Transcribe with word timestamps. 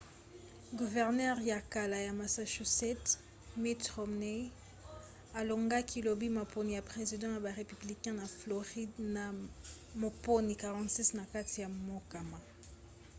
guvernere 0.79 1.41
ya 1.51 1.59
kala 1.73 1.97
ya 2.07 2.13
massachusetts 2.19 3.11
mitt 3.63 3.81
romney 3.95 4.41
alongaki 5.39 5.99
lobi 6.07 6.27
maponi 6.37 6.71
ya 6.77 6.87
president 6.89 7.31
ya 7.35 7.43
ba 7.45 7.51
républicain 7.61 8.15
na 8.21 8.27
floride 8.39 8.95
na 9.15 9.25
moponi 10.01 10.53
46 10.55 11.17
na 11.17 11.23
kati 11.33 11.55
ya 11.61 11.69
mokama 11.89 12.39